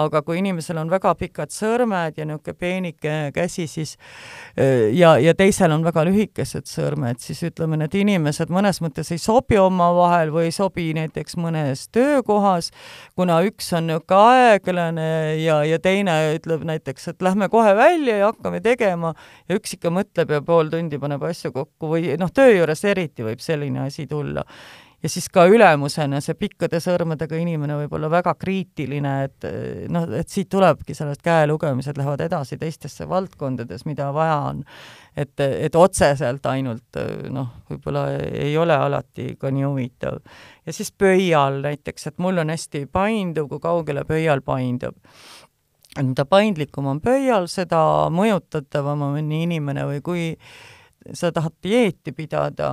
[0.00, 3.96] aga kui inimesel on väga pikad sõrmed ja niisugune peenike käsi, siis
[4.96, 9.58] ja, ja teisel on väga lühikesed sõrmed, siis ütleme, need inimesed mõnes mõttes ei sobi
[9.60, 12.70] omavahel või ei sobi näiteks mõnes töökohas,
[13.16, 14.20] kuna üks on niisugune
[14.52, 15.08] aeglane
[15.42, 19.12] ja, ja teine ütleb näiteks, et lähme kohe välja ja hakkame tegema
[19.48, 23.26] ja üks ikka mõtleb ja pool tundi paneb asju kokku või noh, töö juures eriti
[23.26, 24.46] võib selline asi tulla
[25.02, 29.46] ja siis ka ülemusena see pikkade sõrmedega inimene võib olla väga kriitiline, et
[29.92, 34.64] noh, et siit tulebki sellest käe lugemised lähevad edasi teistesse valdkondades, mida vaja on.
[35.16, 40.20] et, et otseselt ainult noh, võib-olla ei ole alati ka nii huvitav.
[40.66, 44.96] ja siis pöial näiteks, et mul on hästi painduv, kui kaugele pöial paindub
[45.96, 50.24] et mida paindlikum on pöial, seda mõjutatavam on inimene või kui
[51.12, 52.72] sa tahad dieeti pidada,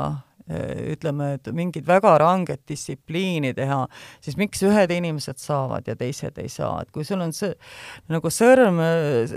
[0.50, 3.84] ütleme, et mingit väga ranget distsipliini teha,
[4.24, 7.54] siis miks ühed inimesed saavad ja teised ei saa, et kui sul on see
[8.10, 8.82] nagu sõrm,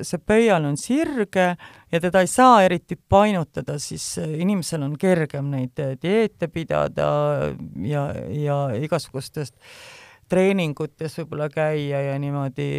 [0.01, 1.49] see pöial on sirge
[1.93, 7.11] ja teda ei saa eriti painutada, siis inimesel on kergem neid dieete pidada
[7.85, 9.59] ja, ja igasugustest
[10.33, 12.71] treeningutes võib-olla käia ja niimoodi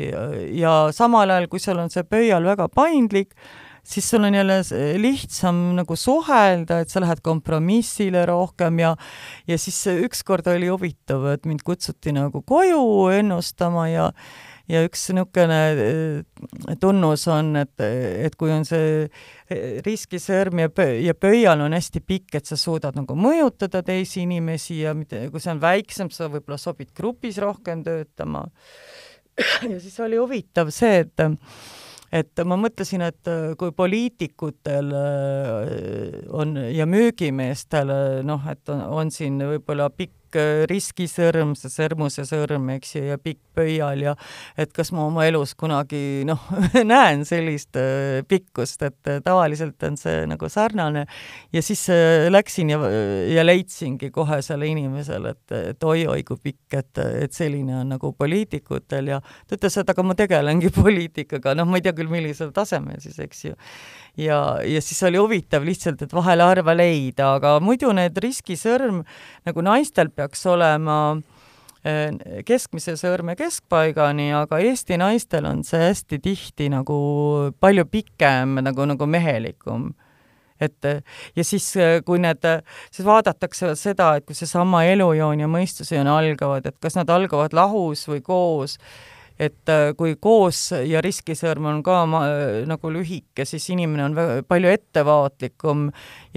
[0.58, 3.36] ja samal ajal, kui sul on see pöial väga paindlik,
[3.84, 4.62] siis sul on jälle
[4.98, 8.96] lihtsam nagu suhelda, et sa lähed kompromissile rohkem ja
[9.48, 14.12] ja siis ükskord oli huvitav, et mind kutsuti nagu koju ennustama ja
[14.72, 19.10] ja üks niisugune äh, tunnus on, et, et kui on see
[19.84, 24.80] riskisõrm ja pöö, ja pöial on hästi pikk, et sa suudad nagu mõjutada teisi inimesi
[24.82, 28.46] ja mitte, kui see on väiksem, sa võib-olla sobid grupis rohkem töötama.
[29.72, 31.28] ja siis oli huvitav see, et
[32.13, 37.93] et ma mõtlesin, et äh, kui poliitikutel äh, on ja müügimeestel
[38.28, 43.04] noh, et on, on siin võib-olla pikk pikk äh, riskisõrm, see sõrmuse sõrm, eks ju,
[43.12, 44.15] ja pikk pöial ja
[44.58, 46.41] et kas ma oma elus kunagi noh
[46.93, 51.06] näen sellist äh, pikkust, et äh, tavaliselt on see nagu sarnane.
[51.54, 51.88] ja siis
[52.30, 52.80] läksin ja,
[53.30, 58.13] ja leidsingi kohe selle inimesele, et, et oi-oi kui pikk, et, et selline on nagu
[58.13, 62.54] poliitikutel ja ta ütles, et aga ma tegelengi poliitikaga, noh, ma ei tea küll, millisel
[62.56, 63.58] tasemel siis, eks ju
[64.17, 69.02] ja, ja siis oli huvitav lihtsalt, et vahel harva leida, aga muidu need riskisõrm
[69.48, 70.97] nagu naistel peaks olema
[71.83, 72.13] eh,
[72.47, 76.97] keskmise sõrme keskpaigani, aga Eesti naistel on see hästi tihti nagu
[77.59, 79.91] palju pikem nagu, nagu mehelikum.
[80.63, 80.86] Et
[81.36, 81.65] ja siis,
[82.07, 82.45] kui need,
[82.93, 88.05] siis vaadatakse seda, et kui seesama elujoon ja mõistusjoon algavad, et kas nad algavad lahus
[88.07, 88.77] või koos
[89.39, 92.22] et äh, kui koos ja riskisõrm on ka ma,
[92.69, 95.88] nagu lühike, siis inimene on väga, palju ettevaatlikum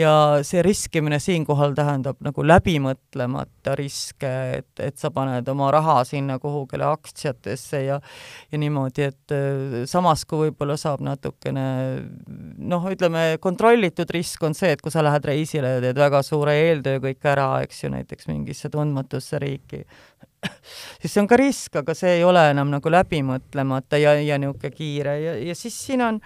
[0.00, 0.12] ja
[0.46, 6.88] see riskimine siinkohal tähendab nagu läbimõtlemata riske, et, et sa paned oma raha sinna kuhugile
[6.88, 8.00] aktsiatesse ja
[8.52, 11.66] ja niimoodi, et äh, samas kui võib-olla saab natukene
[12.58, 16.56] noh, ütleme, kontrollitud risk on see, et kui sa lähed reisile ja teed väga suure
[16.66, 19.84] eeltöö kõik ära, eks ju, näiteks mingisse tundmatusse riiki,
[21.00, 24.74] siis see on ka risk, aga see ei ole enam nagu läbimõtlemata ja, ja niisugune
[24.74, 26.20] kiire ja, ja siis siin on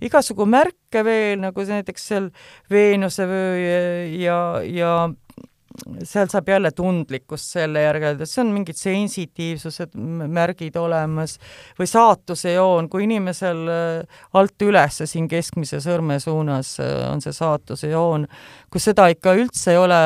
[0.00, 2.30] igasugu märke veel, nagu näiteks seal
[2.72, 3.80] Veenuse vöö ja,
[4.16, 4.92] ja, ja
[6.04, 9.94] seal saab jälle tundlikkust selle järgi, see on mingid sensitiivsused,
[10.30, 11.36] märgid olemas
[11.78, 17.34] või saatuse joon, kui inimesel äh, alt üles siin keskmise sõrme suunas äh, on see
[17.36, 18.26] saatuse joon,
[18.70, 20.00] kus seda ikka üldse ei ole,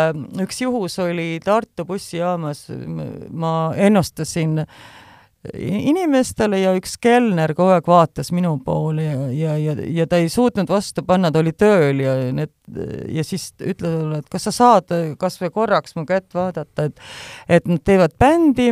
[0.45, 2.67] üks juhus oli Tartu bussijaamas,
[3.31, 4.77] ma ennustasin äh,
[5.53, 10.31] inimestele ja üks kelner kogu aeg vaatas minu poole ja, ja, ja, ja ta ei
[10.33, 12.53] suutnud vastu panna, ta oli tööl ja need
[13.13, 17.03] ja siis ütles mulle, et kas sa saad kas või korraks mu kätt vaadata, et
[17.59, 18.71] et nad teevad bändi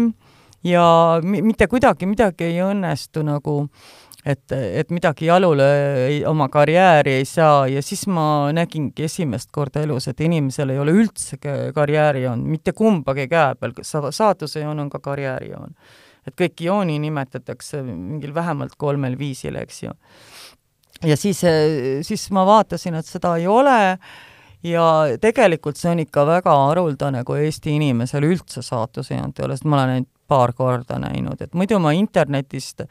[0.64, 0.86] ja
[1.22, 3.66] mitte kuidagi midagi ei õnnestu nagu
[4.24, 5.66] et, et midagi jalule
[6.06, 7.66] ei, oma karjääri ei saa.
[7.68, 11.38] Ja siis ma nägingi esimest korda elus, et inimesel ei ole üldse
[11.74, 15.74] karjäärijoon, mitte kumbagi käe peal, saatuse joon on ka karjäärijoon
[16.26, 19.94] et kõiki jooni nimetatakse mingil vähemalt kolmel viisil, eks ju.
[21.06, 21.42] ja siis,
[22.06, 23.98] siis ma vaatasin, et seda ei ole
[24.62, 24.86] ja
[25.20, 29.82] tegelikult see on ikka väga haruldane, kui Eesti inimesel üldse saatusejoont ei ole, sest ma
[29.82, 32.86] olen neid paar korda näinud, et muidu ma internetist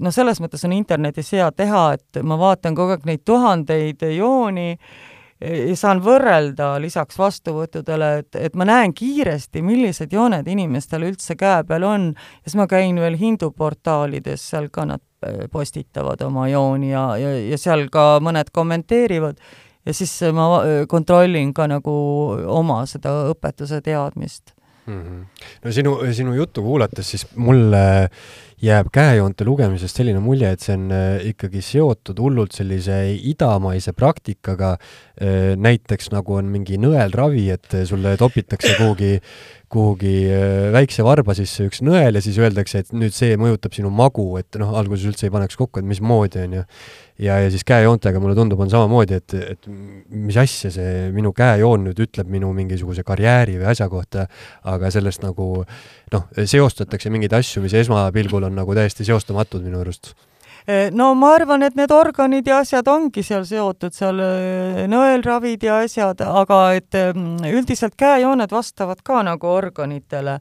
[0.00, 4.74] no selles mõttes on internetis hea teha, et ma vaatan kogu aeg neid tuhandeid jooni
[5.74, 11.86] saan võrrelda lisaks vastuvõttudele, et, et ma näen kiiresti, millised jooned inimestel üldse käe peal
[11.88, 17.06] on ja siis ma käin veel hinduportaalides, seal ka nad äh, postitavad oma jooni ja,
[17.20, 19.40] ja, ja seal ka mõned kommenteerivad
[19.86, 21.96] ja siis ma äh, kontrollin ka nagu
[22.60, 24.52] oma seda õpetuse teadmist
[24.86, 25.02] mm.
[25.02, 25.24] -hmm.
[25.64, 28.10] no sinu, sinu juttu kuulates siis mulle
[28.60, 34.74] jääb käejoonte lugemisest selline mulje, et see on äh, ikkagi seotud hullult sellise idamaise praktikaga,
[34.76, 39.16] äh, näiteks nagu on mingi nõelravi, et sulle topitakse kuhugi
[39.70, 43.92] kuhugi äh, väikse varba sisse üks nõel ja siis öeldakse, et nüüd see mõjutab sinu
[43.94, 46.62] magu, et noh, alguses üldse ei paneks kokku, et mismoodi, on ju.
[47.22, 49.68] ja, ja siis käejoontega mulle tundub, on samamoodi, et, et
[50.10, 54.26] mis asja see minu käejoon nüüd ütleb minu mingisuguse karjääri või asja kohta,
[54.66, 60.14] aga sellest nagu noh, seostatakse mingeid asju, mis esmapilgul on nagu täiesti seostamatud minu arust
[60.92, 64.20] no ma arvan, et need organid ja asjad ongi seal seotud, seal
[64.92, 70.40] nõelravid ja asjad, aga et mm, üldiselt käejooned vastavad ka nagu organitele.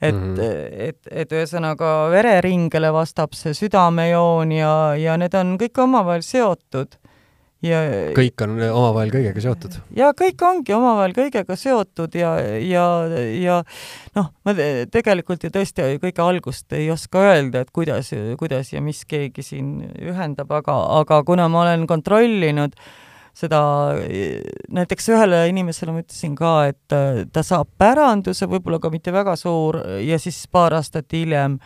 [0.00, 0.88] et mm, -hmm.
[0.88, 6.98] et, et ühesõnaga vereringele vastab see südamejoon ja, ja need on kõik omavahel seotud
[7.64, 7.78] ja
[8.16, 9.78] kõik on omavahel kõigega seotud?
[9.96, 12.84] ja kõik ongi omavahel kõigega seotud ja, ja,
[13.40, 13.56] ja
[14.18, 14.54] noh, ma
[14.92, 19.74] tegelikult ju tõesti kõige algust ei oska öelda, et kuidas, kuidas ja mis keegi siin
[19.96, 22.76] ühendab, aga, aga kuna ma olen kontrollinud
[23.36, 23.60] seda,
[24.72, 29.80] näiteks ühele inimesele ma ütlesin ka, et ta saab päranduse, võib-olla ka mitte väga suur,
[30.00, 31.58] ja siis paar aastat hiljem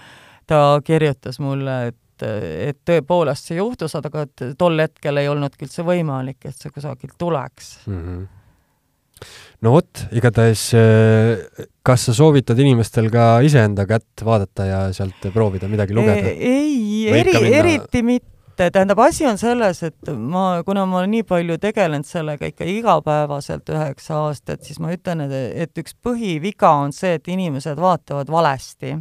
[0.50, 5.66] ta kirjutas mulle, et et, et tõepoolest see juhtus, aga et tol hetkel ei olnudki
[5.68, 8.04] üldse võimalik, et see kusagilt tuleks mm.
[8.04, 8.28] -hmm
[9.64, 15.68] no vot, igatahes äh, kas sa soovitad inimestel ka iseenda kätt vaadata ja sealt proovida
[15.70, 16.32] midagi lugeda?
[16.32, 21.58] ei, eri, eriti mitte, tähendab, asi on selles, et ma, kuna ma olen nii palju
[21.60, 27.16] tegelenud sellega ikka igapäevaselt üheksa aastat, siis ma ütlen, et, et üks põhiviga on see,
[27.20, 28.96] et inimesed vaatavad valesti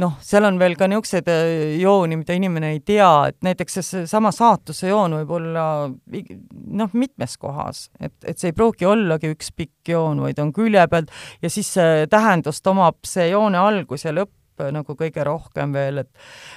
[0.00, 4.32] noh, seal on veel ka niisuguseid äh, jooni, mida inimene ei tea, et näiteks seesama
[4.34, 9.92] saatuse joon võib olla noh, mitmes kohas, et, et see ei pruugi ollagi üks pikk
[9.94, 11.72] joon, vaid on külje pealt ja siis
[12.10, 14.34] tähendust omab see joone algus ja lõpp
[14.74, 16.10] nagu kõige rohkem veel, et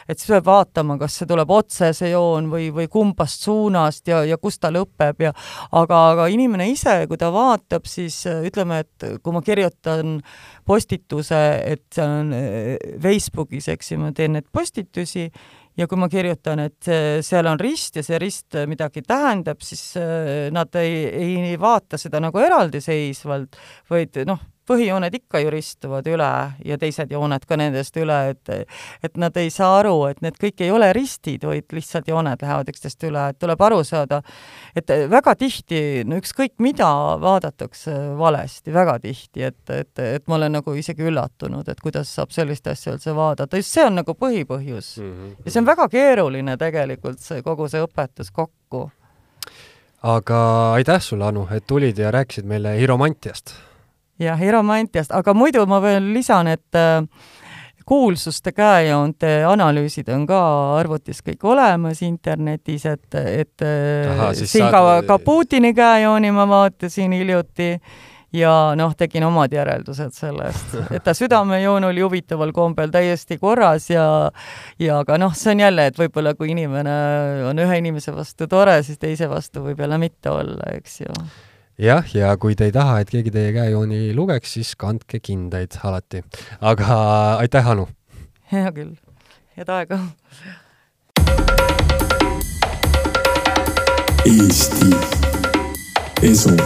[0.09, 4.23] et siis peab vaatama, kas see tuleb otse, see joon, või, või kumbast suunast ja,
[4.27, 5.33] ja kus ta lõpeb ja
[5.71, 10.19] aga, aga inimene ise, kui ta vaatab, siis äh, ütleme, et kui ma kirjutan
[10.67, 15.27] postituse, et seal on äh, Facebookis, eks ju, ma teen neid postitusi
[15.79, 16.89] ja kui ma kirjutan, et
[17.23, 19.93] seal on rist ja see rist midagi tähendab, siis
[20.51, 23.55] nad ei, ei vaata seda nagu eraldiseisvalt,
[23.91, 26.29] vaid noh, põhijooned ikka ju ristuvad üle
[26.65, 28.51] ja teised jooned ka nendest üle, et
[29.03, 32.69] et nad ei saa aru, et need kõik ei ole ristid, vaid lihtsalt jooned lähevad
[32.71, 34.21] üksteist üle, et tuleb aru saada,
[34.77, 36.89] et väga tihti, no ükskõik mida
[37.21, 42.33] vaadatakse valesti, väga tihti, et, et, et ma olen nagu isegi üllatunud, et kuidas saab
[42.35, 45.11] sellist asja üldse vaadata, just see on nagu põhipõhjus mm.
[45.11, 45.35] -hmm.
[45.45, 48.89] ja see on väga keeruline tegelikult, see kogu see õpetus kokku
[50.03, 50.39] aga
[50.73, 53.55] aitäh sulle, Anu, et tulid ja rääkisid meile Hiromantiast
[54.19, 57.03] jah, Eromantiast, aga muidu ma veel lisan, et äh,
[57.89, 60.41] kuulsuste käejoonte analüüsid on ka
[60.77, 64.75] arvutis kõik olemas internetis, et, et äh, Aha, siin saad...
[64.75, 67.71] ka, ka Putini käejooni ma vaatasin hiljuti
[68.33, 74.05] ja noh, tegin omad järeldused sellest, et ta südamejoon oli huvitaval kombel täiesti korras ja
[74.79, 76.95] ja aga noh, see on jälle, et võib-olla kui inimene
[77.49, 81.21] on ühe inimese vastu tore, siis teise vastu võib jälle mitte olla, eks ju
[81.79, 86.23] jah, ja kui te ei taha, et keegi teie käejooni lugeks, siis kandke kindaid alati.
[86.61, 86.99] aga
[87.39, 87.87] aitäh, Anu!
[88.51, 88.95] hea küll,
[89.57, 90.01] head aega!
[94.29, 94.91] Eesti
[96.21, 96.57] Esu